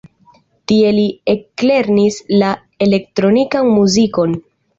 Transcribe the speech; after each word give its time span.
Tie 0.71 0.93
li 0.95 1.03
eklernis 1.33 2.17
la 2.45 2.49
elektronikan 2.87 3.71
muzikon. 3.77 4.37